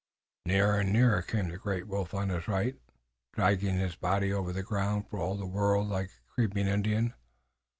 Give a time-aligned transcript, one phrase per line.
[0.47, 2.75] Nearer and nearer came the great wolf on his right,
[3.33, 7.13] dragging his body over the ground for all the world like a creeping Indian.